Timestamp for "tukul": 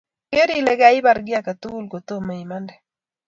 1.61-1.85